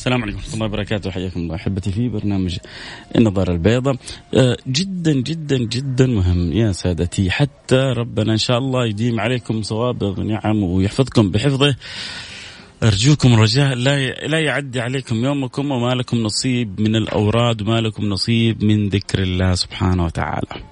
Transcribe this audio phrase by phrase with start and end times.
[0.00, 1.10] السلام عليكم ورحمة الله وبركاته.
[1.10, 2.58] حياكم الله أحبتي في برنامج
[3.16, 3.96] النظارة البيضاء.
[4.34, 7.30] آه، جدا جدا جدا مهم يا سادتي.
[7.30, 11.76] حتى ربنا إن شاء الله يديم عليكم صوابغ نعم ويحفظكم بحفظه.
[12.82, 18.64] أرجوكم رجاء لا لا يعدي عليكم يومكم وما لكم نصيب من الأوراد وما لكم نصيب
[18.64, 20.64] من ذكر الله سبحانه وتعالى.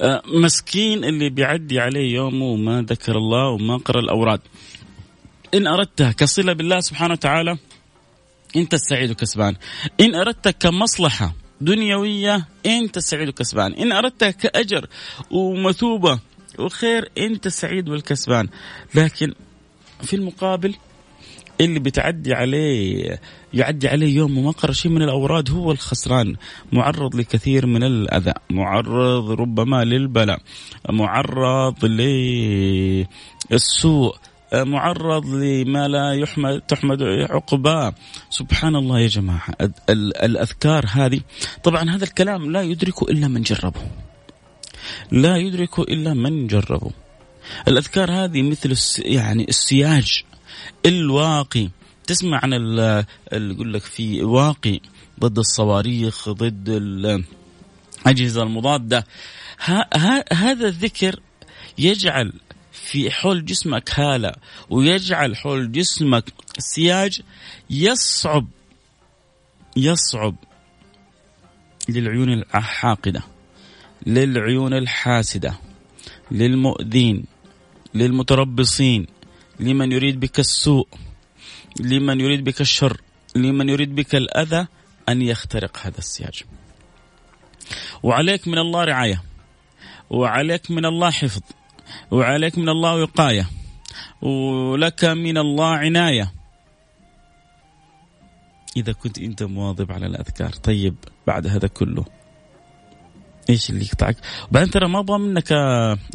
[0.00, 4.40] آه، مسكين اللي بيعدي عليه يومه وما ذكر الله وما قرأ الأوراد.
[5.54, 7.58] إن أردتها كصلة بالله سبحانه وتعالى
[8.56, 9.56] انت السعيد وكسبان
[10.00, 14.86] إن اردت كمصلحة دنيوية انت السعيد وكسبان إن اردت كأجر
[15.30, 16.18] ومثوبة
[16.58, 18.48] وخير انت السعيد والكسبان
[18.94, 19.34] لكن
[20.02, 20.74] في المقابل
[21.60, 23.20] اللي بتعدي عليه
[23.54, 26.36] يعدي عليه يوم وما قرأ شيء من الأوراد هو الخسران.
[26.72, 28.32] معرض لكثير من الأذى.
[28.50, 30.38] معرض ربما للبلاء.
[30.90, 31.84] معرض
[33.50, 34.16] للسوء.
[34.54, 37.94] معرض لما لا يحمد تحمد عقباه.
[38.30, 39.54] سبحان الله يا جماعة
[39.90, 41.20] الأذكار هذه
[41.64, 43.80] طبعا هذا الكلام لا يدركه إلا من جربه.
[45.10, 46.90] لا يدركه إلا من جربه.
[47.68, 50.24] الأذكار هذه مثل يعني السياج
[50.86, 51.68] الواقي.
[52.06, 52.52] تسمع عن
[53.32, 54.80] يقول لك في واقي
[55.20, 56.68] ضد الصواريخ ضد
[58.06, 59.06] الأجهزة المضادة.
[60.32, 61.20] هذا الذكر
[61.78, 62.32] يجعل
[62.76, 64.32] في حول جسمك هالة
[64.70, 67.20] ويجعل حول جسمك سياج
[67.70, 68.48] يصعب
[69.76, 70.36] يصعب
[71.88, 73.22] للعيون الحاقدة
[74.06, 75.58] للعيون الحاسدة
[76.30, 77.24] للمؤذين
[77.94, 79.06] للمتربصين
[79.60, 80.88] لمن يريد بك السوء
[81.80, 83.00] لمن يريد بك الشر
[83.36, 84.66] لمن يريد بك الأذى
[85.08, 86.42] أن يخترق هذا السياج.
[88.02, 89.22] وعليك من الله رعاية
[90.10, 91.42] وعليك من الله حفظ
[92.10, 93.48] وعليك من الله وقاية
[94.22, 96.32] ولك من الله عناية
[98.76, 100.94] إذا كنت أنت مواظب على الأذكار طيب
[101.26, 102.04] بعد هذا كله
[103.50, 104.16] إيش اللي يقطعك؟
[104.50, 105.52] وبعدين ترى ما أبغى منك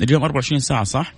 [0.01, 1.13] اليوم 24 ساعة صح؟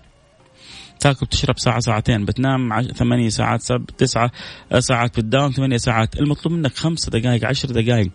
[0.99, 4.31] تاكل تشرب ساعة ساعتين بتنام ثمانية ساعات سب تسعة
[4.71, 8.11] آه، ساعات بتداوم ثمانية ساعات المطلوب منك خمسة دقائق عشر دقائق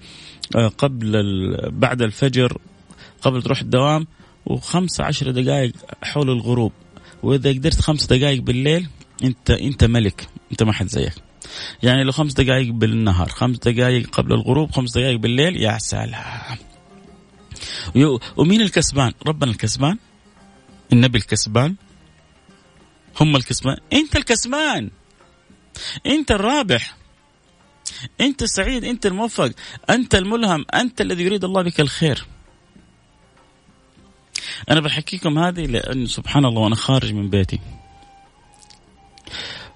[0.57, 1.13] آه، قبل
[1.71, 2.59] بعد الفجر
[3.23, 4.07] قبل تروح الدوام
[4.49, 5.73] وخمسة عشر دقائق
[6.03, 6.73] حول الغروب.
[7.23, 8.89] وإذا قدرت خمس دقائق بالليل
[9.25, 11.13] أنت أنت ملك أنت ما حد زيك.
[11.83, 16.59] يعني لو خمس دقائق بالنهار خمس دقائق قبل الغروب خمس دقائق بالليل يا سلام.
[18.37, 19.99] ومين الكسبان؟ ربنا الكسبان.
[20.93, 21.75] النبي الكسبان.
[23.21, 23.77] هم الكسبان.
[23.93, 24.91] أنت الكسبان.
[26.07, 26.97] أنت الرابح.
[28.21, 29.53] أنت السعيد أنت الموفق.
[29.91, 30.65] أنت الملهم.
[30.75, 32.27] أنت الذي يريد الله بك الخير.
[34.71, 37.61] أنا بحكيكم هذه لأنه سبحان الله وأنا خارج من بيتي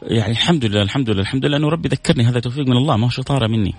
[0.02, 3.06] يعني الحمد لله الحمد لله الحمد لله انه ربي ذكرني هذا توفيق من الله ما
[3.06, 3.74] هو شطارة مني.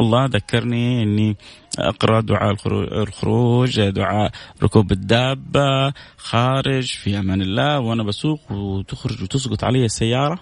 [0.00, 1.36] الله ذكرني إني
[1.78, 2.56] أقرأ دعاء
[3.02, 4.30] الخروج، دعاء
[4.62, 10.38] ركوب الدابة، خارج في أمان الله وأنا بسوق وتخرج وتسقط علي السيارة.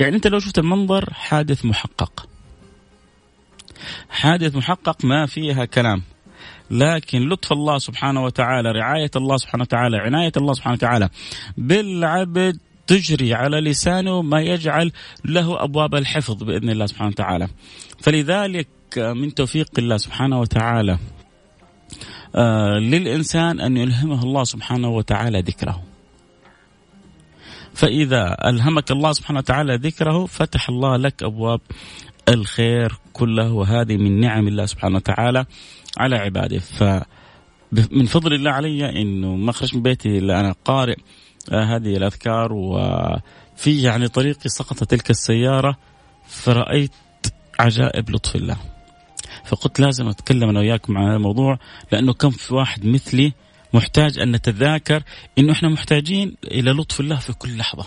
[0.00, 2.28] يعني أنت لو شفت المنظر حادث محقق.
[4.10, 6.02] حادث محقق ما فيها كلام.
[6.70, 11.08] لكن لطف الله سبحانه وتعالى رعاية الله سبحانه وتعالى عناية الله سبحانه وتعالى.
[11.56, 14.92] بالعبد تجري على لسانه ما يجعل
[15.24, 17.48] له أبواب الحفظ بإذن الله سبحانه وتعالى.
[18.00, 20.98] فلذلك من توفيق الله سبحانه وتعالى
[22.36, 25.82] آه للإنسان أن يلهمه الله سبحانه وتعالى ذكره.
[27.74, 31.60] فإذا ألهمك الله سبحانه وتعالى ذكره فتح الله لك أبواب
[32.28, 35.46] الخير كله وهذه من نعم الله سبحانه وتعالى
[35.98, 36.58] على عباده.
[36.58, 36.82] ف
[37.72, 40.96] من فضل الله علي إنه ما خرجت من بيتي إلا أنا قارئ
[41.52, 42.52] آه، هذه الأذكار.
[42.52, 45.76] وفي يعني طريقي سقطت تلك السيارة
[46.28, 46.92] فرأيت
[47.58, 48.56] عجائب لطف الله.
[49.44, 51.58] فقلت لازم أتكلم أنا وياكم عن هذا الموضوع
[51.92, 53.32] لأنه كم في واحد مثلي
[53.74, 55.02] محتاج أن نتذاكر
[55.38, 57.86] أنه إحنا محتاجين إلى لطف الله في كل لحظة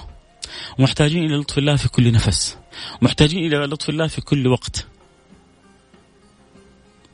[0.80, 2.58] محتاجين إلى لطف الله في كل نفس.
[3.02, 4.88] محتاجين إلى لطف الله في كل وقت.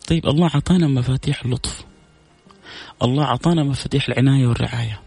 [0.08, 1.86] طيب الله أعطانا مفاتيح اللطف.
[3.04, 5.02] الله أعطانا مفاتيح العناية والرعاية.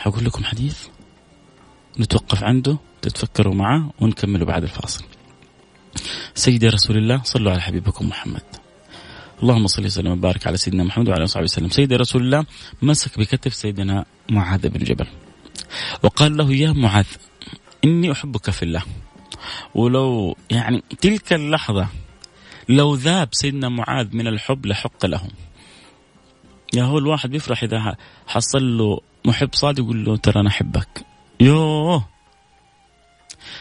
[0.00, 0.86] حقول لكم حديث
[2.00, 5.04] نتوقف عنده تتفكروا معه ونكمله بعد الفاصل.
[6.34, 8.42] سيدي رسول الله صلوا على حبيبكم محمد.
[9.42, 11.68] اللهم صل وسلم وبارك على سيدنا محمد وعلى آله وصحبه وسلم.
[11.68, 12.46] سيدي رسول الله
[12.82, 15.06] مسك بكتف سيدنا معاذ بن جبل.
[16.02, 17.06] وقال له يا معاذ
[17.84, 18.82] إني أحبك في الله.
[19.74, 21.88] ولو يعني تلك اللحظة
[22.68, 25.28] لو ذاب سيدنا معاذ من الحب لحق له.
[26.74, 31.06] يا هو الواحد بيفرح إذا حصل له محب صادق يقول له ترى أنا أحبك.
[31.40, 32.08] يوه.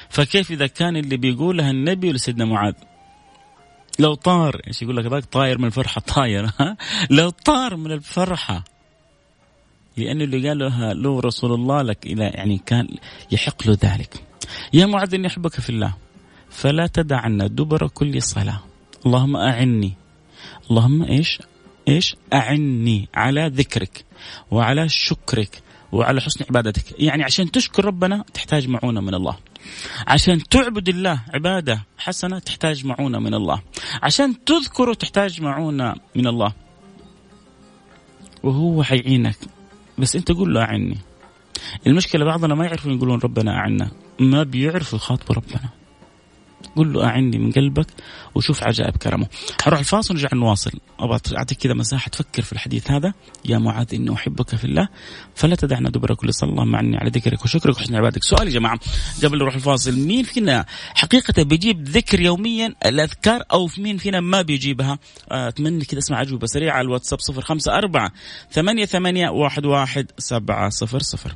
[0.10, 2.74] فكيف إذا كان اللي بيقولها النبي لسيدنا معاذ؟
[4.00, 6.02] لو طار إيش يقول لك ذاك؟ طاير من الفرحة.
[6.16, 6.50] طاير
[7.10, 8.64] لو طار من الفرحة.
[9.98, 12.88] لأنه اللي قالها له رسول الله لك إلى يعني كان
[13.32, 14.24] يحق له ذلك.
[14.74, 15.94] يا معاذ إني أحبك في الله.
[16.50, 18.60] فلا تدعن دبر كل صلاة.
[19.06, 19.94] اللهم أعني.
[20.72, 21.40] اللهم إيش؟
[21.88, 24.06] إيش؟ أعني على ذكرك
[24.52, 25.62] وعلى شكرك
[25.92, 27.00] وعلى حسن عبادتك.
[27.00, 29.38] يعني عشان تشكر ربنا تحتاج معونة من الله.
[30.08, 33.62] عشان تعبد الله عبادة حسنة تحتاج معونة من الله.
[34.02, 36.54] عشان تذكره تحتاج معونة من الله.
[38.44, 39.38] وهو حيعينك.
[39.98, 40.98] بس انت قول له أعني.
[41.88, 43.92] المشكلة بعضنا ما يعرفون يقولون ربنا أعنا.
[44.20, 45.70] ما بيعرفوا يخاطبوا ربنا.
[46.76, 47.88] قل له أعني من قلبك
[48.36, 49.28] وشوف عجائب كرمه.
[49.62, 50.72] حروح الفاصل ونرجع نواصل.
[51.00, 53.14] أبغى أعطيك كذا مساحة تفكر في الحديث هذا.
[53.46, 54.88] يا معاذ إني أحبك في الله.
[55.36, 58.80] فلا تدعنا دبر كل صلى الله معني على ذكرك وشكرك وحسن عبادك سؤال يا جماعة
[59.24, 60.66] قبل نروح الفاصل مين فينا
[60.96, 65.00] حقيقة بيجيب ذكر يوميا الأذكار أو في مين فينا ما بيجيبها؟
[65.32, 68.12] أتمنى كذا أسمع أجوبة سريعة على الواتساب صفر خمسة أربعة
[68.52, 71.36] ثمانية ثمانية واحد واحد سبعة صفر صفر.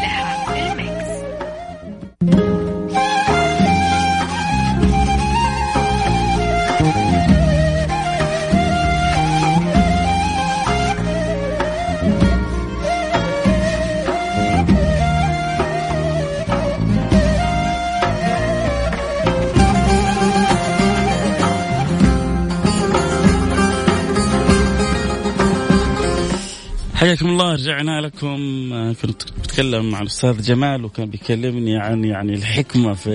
[27.21, 28.93] حياكم الله رجعنا لكم.
[29.01, 33.09] كنت بتكلم مع الأستاذ جمال وكان بيكلمني عن يعني الحكمة في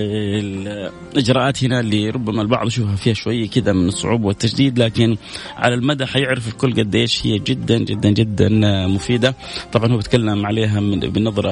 [1.15, 5.17] الإجراءات هنا اللي ربما البعض يشوفها فيها شوية كذا من الصعوبه والتشديد لكن
[5.55, 8.49] على المدى حيعرف الكل قد إيش هي جدا جدا جدا
[8.87, 9.35] مفيدة.
[9.71, 11.51] طبعا هو بيتكلم عليها من بنظرة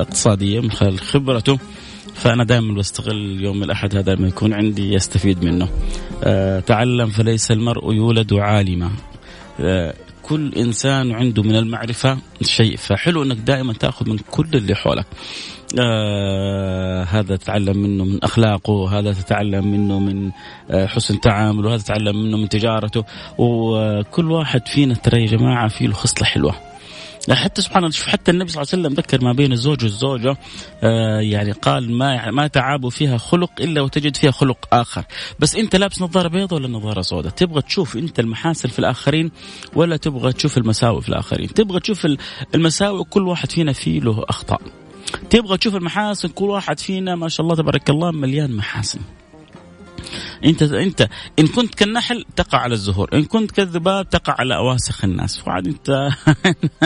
[0.00, 1.58] اقتصادية من خلال خبرته.
[2.14, 5.68] فأنا دائما بستغل يوم الأحد هذا لما يكون عندي يستفيد منه.
[6.24, 8.90] أه تعلم فليس المرء يولد عالما.
[9.60, 9.94] أه
[10.30, 15.06] كل إنسان عنده من المعرفة شيء فحلو إنك دائما تأخذ من كل اللي حولك.
[15.80, 20.30] آه هذا تتعلم منه من أخلاقه هذا تتعلم منه من
[20.70, 23.04] آه حسن تعامله وهذا تتعلم منه من تجارته.
[23.38, 26.69] وكل واحد فينا ترى يا جماعة فيه له خصله حلوة.
[27.30, 30.36] حتى سبحان الله حتى النبي صلى الله عليه وسلم ذكر ما بين الزوج والزوجة
[30.82, 35.04] آه يعني قال ما ما تعابوا فيها خلق إلا وتجد فيها خلق آخر.
[35.38, 39.30] بس أنت لابس نظارة بيضاء ولا نظارة سوداء؟ تبغى تشوف أنت المحاسن في الآخرين
[39.74, 42.06] ولا تبغى تشوف المساوئ في الآخرين؟ تبغى تشوف
[42.54, 44.60] المساوئ كل واحد فينا فيه له أخطاء.
[45.30, 49.00] تبغى تشوف المحاسن كل واحد فينا ما شاء الله تبارك الله مليان محاسن.
[50.44, 55.48] انت انت ان كنت كالنحل تقع على الزهور ان كنت كالذباب تقع على اواسخ الناس.
[55.48, 56.08] وعاد انت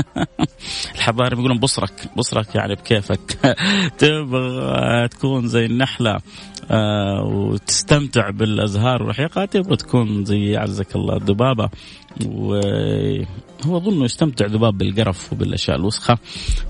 [0.95, 3.57] الحضاري بيقولون بصرك بصرك يعني بكيفك.
[3.99, 6.19] تبغى تكون زي النحلة
[6.71, 11.69] آه وتستمتع بالأزهار والرحيقات تبغى تكون زي عزك الله الذبابة.
[12.27, 16.19] وهو اظن يستمتع ذباب بالقرف وبالأشياء الوسخة.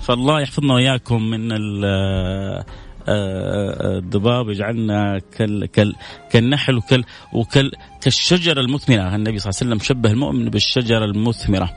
[0.01, 1.53] فالله يحفظنا وإياكم من
[3.09, 5.95] الضباب يجعلنا كال كال
[6.31, 7.71] كالنحل وكال وكال
[8.01, 9.15] كالشجرة المثمرة.
[9.15, 11.71] النبي صلى الله عليه وسلم شبه المؤمن بالشجرة المثمرة.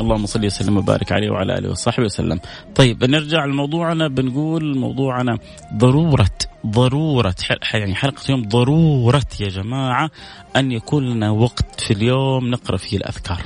[0.00, 2.40] اللهم صل وسلم وبارك عليه وعلى آله وصحبه وسلم.
[2.74, 4.08] طيب نرجع لموضوعنا.
[4.08, 5.38] بنقول موضوعنا
[5.74, 6.30] ضروره
[6.66, 7.34] ضرورة
[7.74, 10.10] يعني حلقة اليوم ضرورة يا جماعة
[10.56, 13.42] أن يكون لنا وقت في اليوم نقرأ فيه الأذكار.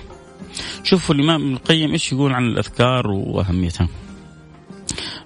[0.85, 3.89] شوفوا الإمام ابن القيم إيش يقول عن الأذكار وأهميتها.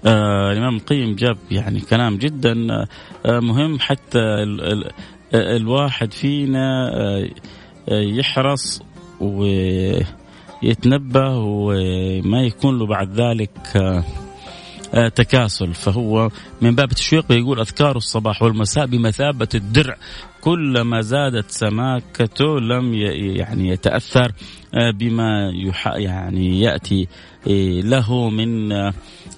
[0.06, 2.54] آه الإمام القيم جاب يعني كلام جدا
[3.26, 4.90] آه مهم حتى ال ال
[5.34, 7.28] الواحد فينا آه
[7.88, 8.82] يحرص
[9.20, 9.44] و
[10.62, 14.04] يتنبه وما يكون له بعد ذلك آه،
[15.14, 15.74] تكاسل.
[15.74, 16.30] فهو
[16.60, 19.96] من باب التشويق يقول أذكار الصباح والمساء بمثابة الدرع.
[20.40, 22.94] كلما زادت سماكته لم
[23.36, 24.32] يعني يتأثر
[24.74, 25.52] آه، بما
[25.96, 27.08] يعني يأتي
[27.82, 28.68] له من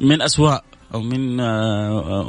[0.00, 1.40] من أسواء أو من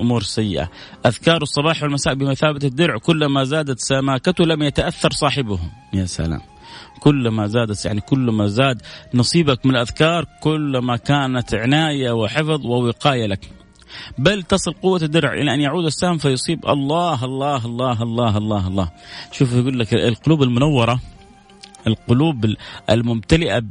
[0.01, 0.70] أمور سيئة.
[1.05, 2.98] أذكار الصباح والمساء بمثابة الدرع.
[2.98, 5.60] كلما زادت سماكته لم يتأثر صاحبه.
[5.94, 6.54] يا سلام.
[7.00, 8.82] كلما زادت يعني كلما زاد
[9.13, 13.50] نصيبك من الأذكار كلما كانت عناية وحفظ ووقاية لك.
[14.17, 18.91] بل تصل قوة الدرع إلى أن يعود السهم فيصيب الله الله الله الله الله الله.
[19.32, 21.00] شوف يقول لك القلوب المنورة
[21.88, 22.55] القلوب
[22.89, 23.63] الممتلئة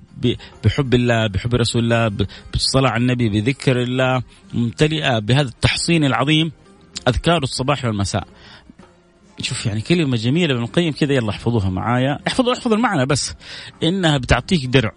[0.64, 2.08] بحب الله بحب رسول الله
[2.52, 4.23] بالصلاة على النبي بذكر الله
[4.54, 6.52] ممتلئة بهذا التحصين العظيم
[7.08, 8.26] أذكار الصباح والمساء.
[9.40, 12.18] شوف يعني كلمة جميلة ابن القيم كذا يلا احفظوها معايا.
[12.26, 13.34] احفظوا احفظوا المعنى بس.
[13.82, 14.92] إنها بتعطيك درع.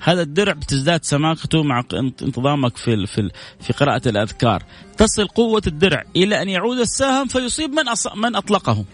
[0.00, 1.84] هذا الدرع بتزداد سماكته مع
[2.22, 4.62] انتظامك في في في قراءة الأذكار.
[4.98, 7.84] تصل قوة الدرع إلى أن يعود السهم فيصيب من
[8.16, 8.84] من أطلقه.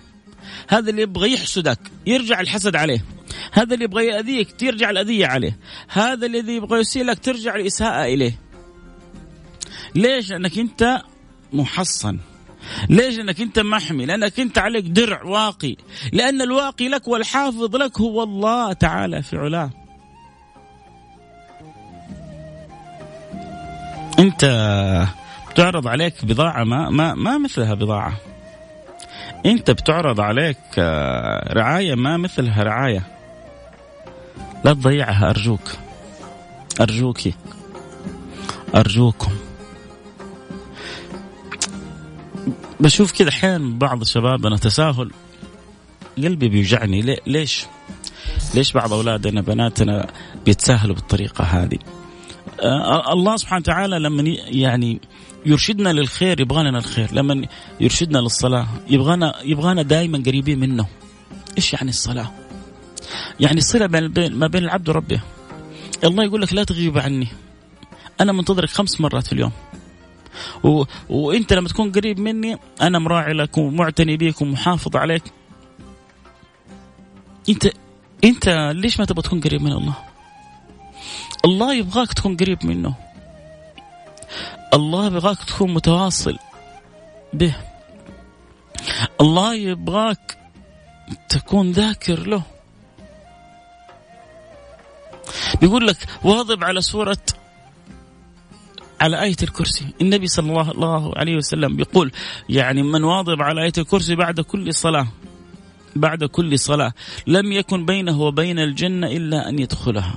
[0.68, 3.04] هذا اللي يبغى يحسدك يرجع الحسد عليه.
[3.52, 5.58] هذا اللي يبغى يأذيك ترجع الأذية عليه.
[5.88, 8.38] هذا الذي يبغى يسيء لك ترجع الإساءة إليه.
[9.94, 11.02] ليش؟ لأنك أنت
[11.52, 12.18] محصن.
[12.90, 15.76] ليش؟ انك أنت محمي لأنك أنت عليك درع واقي.
[16.12, 19.70] لأن الواقي لك والحافظ لك هو الله تعالى في علاه.
[24.18, 24.44] أنت
[25.50, 28.16] بتعرض عليك بضاعة ما ما ما مثلها بضاعة.
[29.46, 33.02] أنت بتعرض عليك آه، رعاية ما مثلها رعاية.
[34.64, 35.72] لا تضيعها أرجوك.
[36.80, 37.18] ارجوك
[38.74, 39.35] أرجوكم.
[42.80, 45.10] بشوف كذا أحيانا بعض الشباب تساهل
[46.16, 47.66] قلبي بيوجعني ليش؟
[48.54, 50.06] ليش بعض أولادنا بناتنا
[50.44, 51.78] بيتساهلوا بالطريقة هذه؟
[52.60, 55.00] آه الله سبحانه وتعالى لما يعني
[55.46, 57.46] يرشدنا للخير يبغى لنا الخير، لما
[57.80, 60.86] يرشدنا للصلاة يبغانا يبغانا دائما قريبين منه.
[61.56, 62.32] إيش يعني الصلاة؟
[63.40, 65.20] يعني الصله بين ما بين العبد وربه.
[66.04, 67.28] الله يقول لك لا تغيب عني.
[68.20, 69.52] أنا منتظرك خمس مرات في اليوم.
[70.64, 70.84] و...
[71.08, 75.22] وانت لما تكون قريب مني أنا مراعي لك ومعتني بيك ومحافظ عليك
[77.48, 77.66] انت
[78.24, 79.94] انت ليش ما تبغى تكون قريب من الله؟
[81.44, 82.94] الله يبغاك تكون قريب منه.
[84.74, 86.38] الله يبغاك تكون متواصل
[87.32, 87.54] به.
[89.20, 90.38] الله يبغاك
[91.28, 92.42] تكون ذاكر له.
[95.60, 97.18] بيقول لك واظب على سورة
[99.00, 99.86] على آية الكرسي.
[100.00, 102.12] النبي صلى الله عليه وسلم يقول
[102.48, 105.06] يعني من واظب على آية الكرسي بعد كل صلاة
[105.96, 106.92] بعد كل صلاة
[107.26, 110.14] لم يكن بينه وبين الجنة إلا أن يدخلها.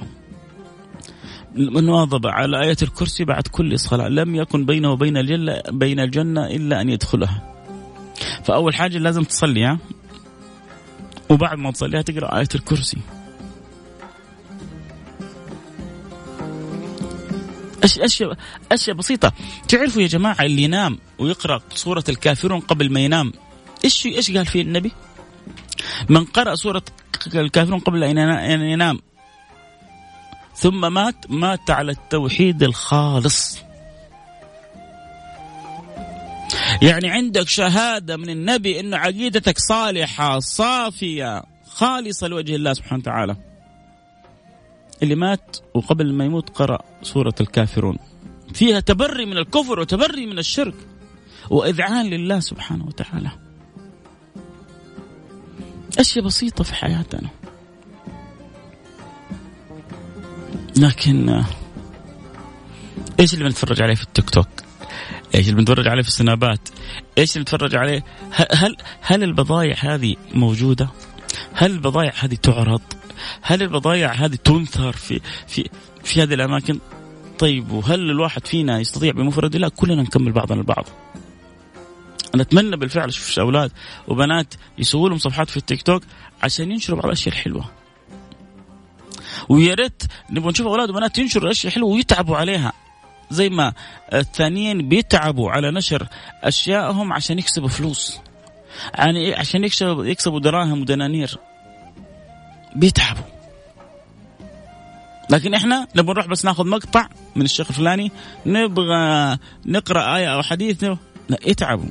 [1.56, 6.48] من واظب على آية الكرسي بعد كل صلاة لم يكن بينه وبين الجنة بين الجنة
[6.48, 7.56] إلا أن يدخلها.
[8.44, 9.78] فأول حاجة لازم تصلي ها؟
[11.30, 12.98] وبعد ما تصليها تقرأ آية الكرسي.
[17.98, 18.38] اشياء
[18.72, 19.34] أشياء بسيطة.
[19.68, 23.34] تعرفوا يا جماعة اللي ينام ويقرأ سورة الكافرون قبل ما ينام
[23.86, 24.92] إيش إيش قال فيه النبي؟
[26.10, 26.84] من قرأ سورة
[27.36, 29.00] الكافرون قبل أن ينام
[30.56, 33.58] ثم مات مات على التوحيد الخالص.
[36.82, 43.36] يعني عندك شهادة من النبي أن عقيدتك صالحة صافية خالصة لوجه الله سبحانه وتعالى.
[45.04, 47.98] اللي مات وقبل ما يموت قرأ سورة الكافرون
[48.54, 50.76] فيها تبري من الكفر وتبري من الشرك
[51.50, 53.32] وإذعان لله سبحانه وتعالى
[56.00, 57.30] أشياء بسيطة في حياتنا
[60.78, 61.44] لكن
[63.20, 64.48] إيش اللي بنتفرج عليه في التيك توك؟
[65.36, 66.70] إيش اللي بنتفرج عليه في السنابات؟
[67.18, 70.90] إيش اللي بنتفرج عليه؟ هل هل البضائع هذه موجودة؟
[71.54, 72.82] هل البضائع هذه تعرض؟
[73.42, 75.70] هل البضائع هذه تنثر في في
[76.04, 76.80] في هذه الأماكن؟
[77.40, 80.86] طيب وهل الواحد فينا يستطيع بمفرده؟ لا كلنا نكمل بعضنا البعض.
[82.36, 83.72] أنا اتمنى بالفعل أشوف أولاد
[84.08, 86.04] وبنات يسووا لهم صفحات في التيك توك
[86.44, 87.66] عشان ينشروا بعض الأشياء الحلوة.
[89.50, 92.74] ويا ريت نبغى نشوف أولاد وبنات ينشروا الأشياء الحلوة ويتعبوا عليها.
[93.32, 93.74] زي ما
[94.14, 96.08] الثانيين بيتعبوا على نشر
[96.44, 98.20] اشيائهم عشان يكسبوا فلوس.
[98.96, 101.38] يعني عشان يكسبوا يكسبوا دراهم ودنانير
[102.80, 103.24] بيتعبوا.
[105.30, 108.12] لكن إحنا نبغى نروح بس ناخذ مقطع من الشيخ الفلاني
[108.46, 110.84] نبغى نقرأ آية أو حديث
[111.30, 111.90] لا يتعبوا.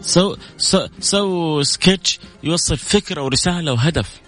[0.00, 4.20] سو سو سو سكتش يوصل فكرة ورسالة وهدف.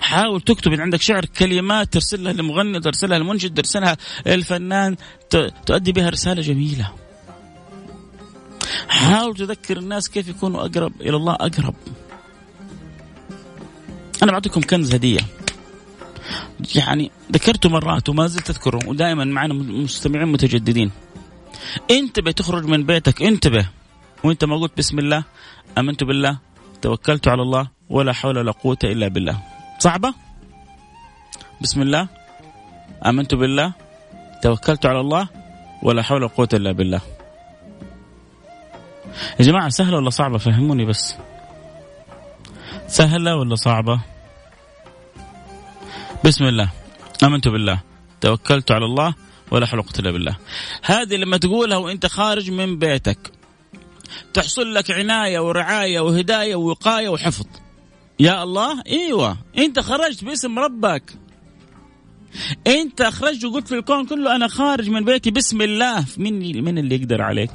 [0.00, 3.96] حاول تكتب إن عندك شعر كلمات ترسلها للمغني ترسلها للمنشد ترسلها
[4.26, 4.96] للفنان
[5.66, 6.92] تؤدي بها رسالة جميلة.
[8.88, 11.74] حاول تذكر الناس كيف يكونوا أقرب إلى الله أقرب؟
[14.22, 15.20] أنا بعطيكم كنز هدية.
[16.74, 20.90] يعني ذكرته مرات وما زلت أذكره ودائما معنا مستمعين متجددين.
[21.90, 23.68] انتبه تخرج من بيتك انتبه.
[24.24, 25.24] وانت ما قلت بسم الله
[25.78, 26.38] آمنت بالله
[26.82, 29.42] توكلت على الله ولا حول ولا قوة إلا بالله.
[29.78, 30.14] صعبة؟
[31.60, 32.08] بسم الله
[33.06, 33.72] آمنت بالله
[34.42, 35.28] توكلت على الله
[35.82, 37.00] ولا حول ولا قوة إلا بالله.
[39.40, 41.16] يا جماعة سهلة ولا صعبة؟ فهموني بس.
[42.88, 44.00] سهلة ولا صعبة؟
[46.24, 46.70] بسم الله.
[47.24, 47.80] آمنت بالله.
[48.20, 49.14] توكلت على الله
[49.50, 50.36] ولا حول ولا إلا بالله.
[50.82, 53.32] هذه لما تقولها وأنت خارج من بيتك
[54.34, 57.46] تحصل لك عناية ورعاية وهداية ووقاية وحفظ.
[58.20, 59.36] يا الله؟ إيوه.
[59.58, 61.02] أنت خرجت باسم ربك.
[62.66, 66.04] أنت خرجت وقلت في الكون كله أنا خارج من بيتي بسم الله.
[66.16, 67.50] من من اللي يقدر عليك؟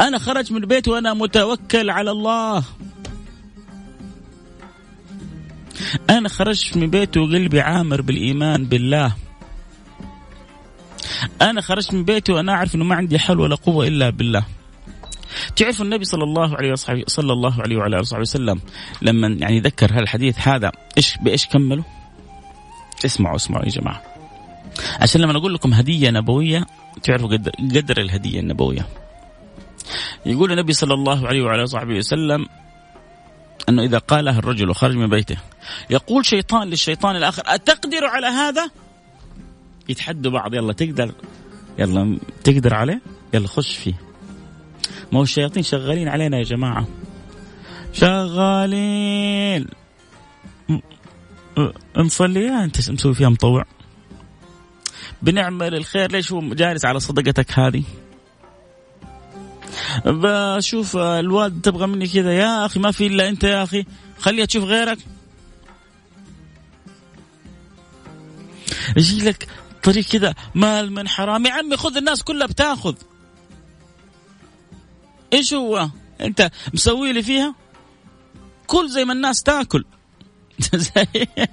[0.00, 2.62] أنا خرجت من بيتي وأنا متوكل على الله
[6.10, 9.12] أنا خرجت من بيتي وقلبي عامر بالإيمان بالله
[11.42, 14.44] أنا خرجت من بيتي وأنا أعرف إنه ما عندي حل ولا قوة إلا بالله
[15.56, 18.60] تعرفوا النبي صلى الله عليه وصحبه صلى الله عليه وعلى آله وصحبه وسلم
[19.02, 21.84] لما يعني ذكر هالحديث هذا إيش بإيش كملوا؟
[23.04, 24.02] اسمعوا اسمعوا يا جماعة.
[25.00, 26.66] عشان لما أقول لكم هدية نبوية
[27.02, 28.86] تعرفوا قدر, قدر الهدية النبوية.
[30.26, 32.46] يقول النبي صلى الله عليه وعلى اله وصحبه وسلم
[33.68, 35.36] أنه إذا قالها الرجل وخرج من بيته
[35.90, 38.70] يقول شيطان للشيطان الآخر أتقدر على هذا؟
[39.88, 41.12] يتحدوا بعض يلا تقدر
[41.78, 43.00] يلا تقدر عليه؟
[43.34, 43.94] يلا خش فيه.
[45.12, 46.86] ما هو الشياطين شغالين علينا يا جماعة
[47.92, 49.66] شغالين
[51.96, 53.64] نصلي أنت مسوي فيها مطوع
[55.22, 57.82] بنعمل الخير ليش هو جالس على صدقتك هذه
[60.06, 62.32] بشوف الوالد تبغى مني كذا.
[62.32, 63.84] يا أخي ما في إلا أنت يا أخي.
[64.18, 64.98] خليها تشوف غيرك.
[68.96, 69.48] يجي لك
[69.82, 72.94] طريق كذا مال من حرام يا عمي خذ الناس كلها بتاخذ.
[75.32, 75.88] إيش هو؟
[76.20, 77.54] أنت مسوي لي فيها؟
[78.66, 79.84] كل زي ما الناس تاكل.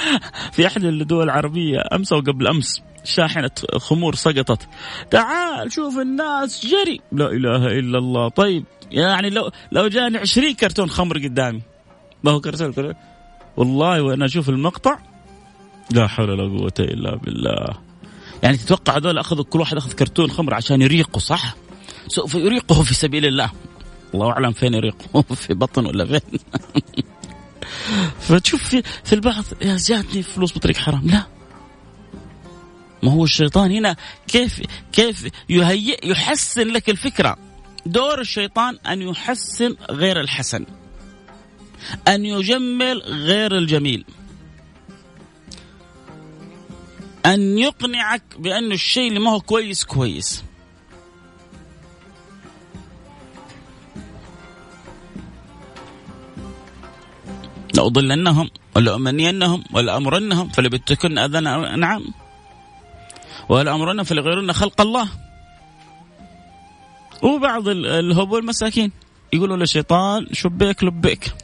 [0.52, 2.82] في أحد الدول العربية أمس أو قبل أمس.
[3.04, 4.68] شاحنة خمور سقطت.
[5.10, 7.00] تعال شوف الناس جري.
[7.12, 8.28] لا إله إلا الله.
[8.28, 11.62] طيب يعني لو لو جاني 20 كرتون خمر قدامي.
[12.24, 12.94] ما هو كرتون؟
[13.56, 14.98] والله وأنا أشوف المقطع.
[15.90, 17.78] لا حول ولا قوة إلا بالله.
[18.42, 21.54] يعني تتوقع هذول أخذوا كل واحد أخذ كرتون خمر عشان يريقوا صح؟
[22.08, 23.50] سوف يريقه في سبيل الله.
[24.14, 26.20] الله أعلم فين يريقه في بطن ولا فين.
[28.28, 31.02] فتشوف في, في البعض يا جاتني فلوس بطريق حرام.
[31.06, 31.39] لا.
[33.02, 33.96] ما هو الشيطان هنا
[34.28, 37.36] كيف كيف يهيئ يحسن لك الفكرة.
[37.86, 40.66] دور الشيطان أن يحسن غير الحسن
[42.08, 44.04] أن يجمل غير الجميل
[47.26, 50.44] أن يقنعك بانه الشيء اللي ما هو كويس كويس.
[57.74, 62.04] لأضلنهم ولأمنينهم ولأمرنهم فلبتكن أذان نعم.
[63.48, 65.08] ولأمرنهم فليغيرن خلق الله.
[67.22, 68.92] وبعض الهبول المساكين
[69.32, 71.34] يقولوا للشيطان شبيك لبيك.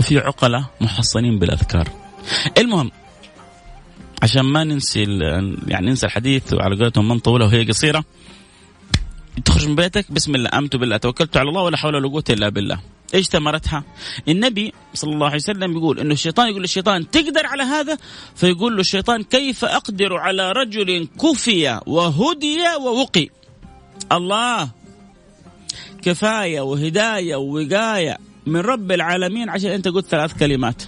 [0.00, 1.88] وفي عقلاء محصنين بالأذكار.
[2.58, 2.90] المهم
[4.22, 5.02] عشان ما ننسي
[5.66, 8.04] يعني ننسى الحديث وعلى قولتهم من طوله وهي قصيرة
[9.44, 12.48] تخرج من بيتك بسم الله امنت بالله توكلت على الله ولا حول ولا قوة إلا
[12.48, 12.80] بالله.
[13.14, 13.84] إيش ثمرتها؟
[14.28, 17.98] النبي صلى الله عليه وسلم يقول إنه الشيطان يقول للشيطان تقدر على هذا؟
[18.34, 23.28] فيقول له الشيطان كيف أقدر على رجل كفي وهدي ووقي؟
[24.12, 24.70] الله
[26.02, 30.82] كفاية وهداية ووقاية من رب العالمين عشان أنت قلت ثلاث كلمات.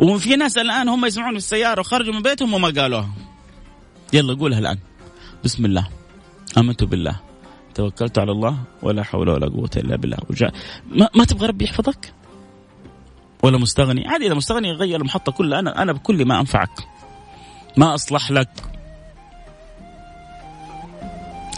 [0.00, 3.10] وفي ناس الآن هم يسمعون في السيارة وخرجوا من بيتهم وما قالوها.
[4.12, 4.78] يلا قولها الآن.
[5.44, 5.88] بسم الله.
[6.58, 7.20] آمنت بالله
[7.74, 10.18] توكلت على الله ولا حول ولا قوة إلا بالله
[10.90, 12.12] ما, ما تبغى ربي يحفظك
[13.42, 14.08] ولا مستغني.
[14.08, 15.58] عادي إذا مستغني غير المحطة كلها.
[15.58, 16.70] أنا أنا بكل ما أنفعك.
[17.76, 18.48] ما أصلح لك.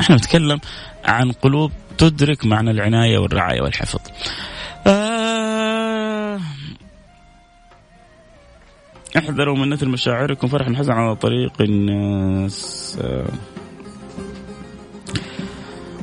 [0.01, 0.61] إحنا نتكلم
[1.05, 4.01] عن قلوب تدرك معنى العناية والرعاية والحفظ.
[4.87, 6.41] آه
[9.19, 10.49] احذروا من نثر مشاعركم.
[10.49, 12.99] فرح الحزن على طريق الناس.
[13.03, 13.29] آه،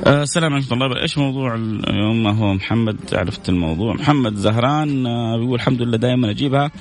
[0.08, 3.94] السلام عليكم ورحمة الله إيش موضوع اليوم؟ هو محمد؟ عرفت الموضوع.
[3.94, 6.72] محمد زهران آه، بيقول الحمد لله دائما أجيبها.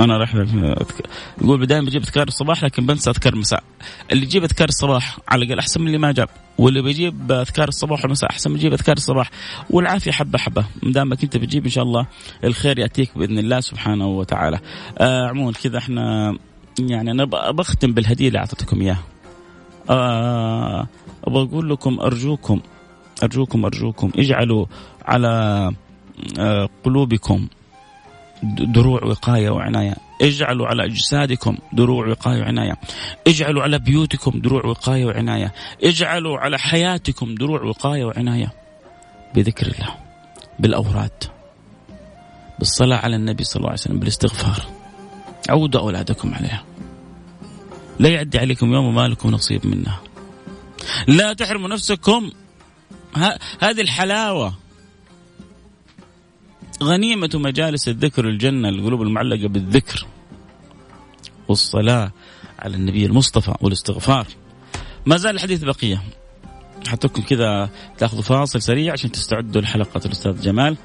[0.00, 0.34] أنا راح
[1.42, 3.64] يقول دائما بجيب أذكار الصباح لكن بنسى أذكار المساء.
[4.12, 6.28] اللي يجيب أذكار الصباح على الأقل أحسن من اللي ما جاب.
[6.58, 9.30] واللي بيجيب أذكار الصباح والمساء أحسن من يجيب أذكار الصباح.
[9.70, 10.64] والعافية حبة حبة.
[10.82, 12.06] ما دامك أنت بتجيب إن شاء الله
[12.44, 14.58] الخير يأتيك بإذن الله سبحانه وتعالى.
[14.98, 16.36] آه عموما كذا إحنا
[16.80, 18.98] يعني أنا بختم بالهدية اللي أعطيتكم إياها.
[18.98, 19.15] آه
[19.90, 22.60] أبغى أقول لكم أرجوكم
[23.22, 24.66] أرجوكم أرجوكم اجعلوا
[25.04, 25.72] على
[26.38, 27.48] آه قلوبكم
[28.42, 29.94] دروع وقاية وعناية.
[30.22, 32.76] اجعلوا على أجسادكم دروع وقاية وعناية.
[33.26, 35.52] اجعلوا على بيوتكم دروع وقاية وعناية.
[35.84, 38.52] اجعلوا على حياتكم دروع وقاية وعناية.
[39.34, 39.94] بذكر الله
[40.58, 41.24] بالأوراد
[42.58, 44.62] بالصلاة على النبي صلى الله عليه وسلم بالاستغفار.
[45.48, 46.64] عودوا أولادكم عليها.
[47.98, 50.00] لا يعدي عليكم يوم وما لكم نصيب منها
[51.08, 52.30] لا تحرموا نفسكم.
[53.60, 54.54] هذه الحلاوة.
[56.82, 60.06] غنيمة مجالس الذكر الجنة القلوب المعلقة بالذكر
[61.48, 62.12] والصلاة
[62.58, 64.26] على النبي المصطفى والاستغفار.
[65.06, 66.02] ما زال الحديث بقية.
[66.88, 70.76] حتكم كذا تاخذوا فاصل سريع عشان تستعدوا لحلقة الأستاذ جمال.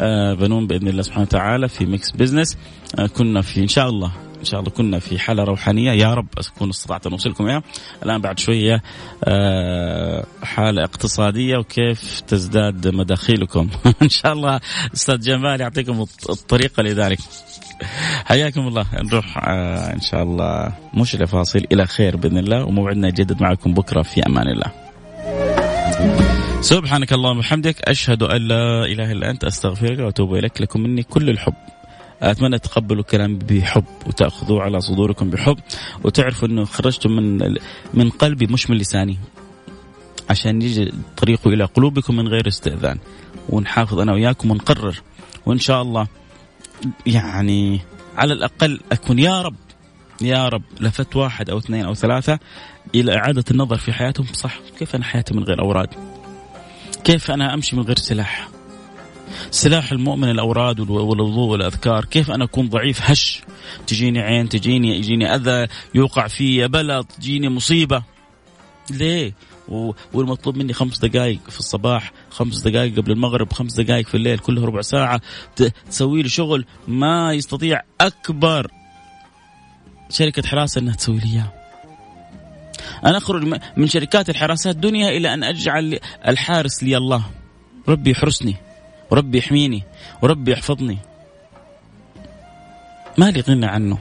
[0.00, 2.58] آه بنون بإذن الله سبحانه وتعالى في Mix Business
[2.98, 4.12] آه كنا في إن شاء الله
[4.44, 5.92] إن شاء الله كنا في حالة روحانية.
[5.92, 7.46] يا رب أكون استطعت أن أوصلكم.
[7.46, 7.62] اياها
[8.02, 8.82] الآن بعد شوية
[9.24, 13.68] آه، حالة اقتصادية وكيف تزداد مداخيلكم.
[14.02, 14.60] إن شاء الله
[14.94, 17.18] أستاذ جمال يعطيكم الطريقة لذلك.
[18.24, 18.86] حياكم الله.
[18.94, 22.64] نروح آه، إن شاء الله مش لفاصل إلى خير بإذن الله.
[22.64, 24.72] وموعدنا يجدد معكم بكرة في أمان الله.
[26.60, 30.60] سبحانك اللهم وبحمدك أشهد أن لا إله إلا أنت أستغفرك وأتوب إليك.
[30.60, 31.73] لكم مني كل الحب.
[32.22, 35.56] أتمنى تقبلوا الكلام بحب وتأخذوه على صدوركم بحب
[36.04, 37.56] وتعرفوا إنه خرجتم من
[37.94, 39.18] من قلبي مش من لساني
[40.30, 42.98] عشان يجي طريقه إلى قلوبكم من غير استئذان
[43.48, 45.02] ونحافظ أنا وياكم ونقرر
[45.46, 46.06] وإن شاء الله
[47.06, 47.80] يعني
[48.16, 49.54] على الأقل أكون يا رب
[50.22, 52.38] يا رب لفت واحد أو اثنين أو ثلاثة
[52.94, 55.88] إلى إعادة النظر في حياتهم صح كيف أنا حياتي من غير أوراد؟
[57.04, 58.48] كيف أنا أمشي من غير سلاح؟
[59.54, 62.04] سلاح المؤمن الأوراد والوضوء والأذكار.
[62.04, 63.42] كيف أنا أكون ضعيف؟ هش.
[63.86, 68.02] تجيني عين تجيني يجيني أذى يوقع في بلا تجيني مصيبة.
[68.90, 69.34] ليه؟
[70.12, 74.64] والمطلوب مني خمس دقائق في الصباح خمس دقائق قبل المغرب خمس دقائق في الليل كله
[74.64, 75.20] ربع ساعة.
[75.90, 78.70] تسوي لي شغل ما يستطيع أكبر.
[80.10, 81.52] شركة حراسة أنها تسوي لي إياه.
[83.06, 87.24] أنا أخرج من شركات الحراسات دنيا إلى أن أجعل الحارس لي الله.
[87.88, 88.56] ربي يحرسني.
[89.10, 89.82] وربي يحميني
[90.22, 90.98] وربي يحفظني.
[93.18, 93.98] ما لي غنى عنه.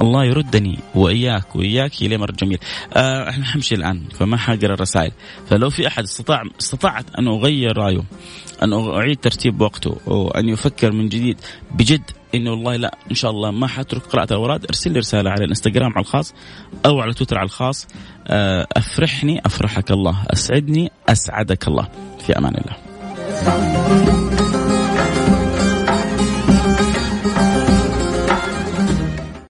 [0.00, 2.58] الله يردني وإياك وإياك إلى مر جميل.
[2.94, 5.12] آه إحنا حمشي الآن فما حاقرا الرسائل،
[5.50, 8.02] فلو في أحد استطاع استطعت أن أغير رأيه،
[8.62, 13.50] أن أعيد ترتيب وقته، وان يفكر من جديد بجد إنه والله لا إن شاء الله
[13.50, 16.34] ما حترك قراءة الأوراد، ارسل لي رسالة على الإنستغرام على الخاص
[16.86, 17.86] أو على تويتر على الخاص.
[18.26, 21.88] آه أفرحني أفرحك الله، أسعدني أسعدك الله،
[22.26, 22.87] في أمان الله.
[23.30, 24.57] 嗯。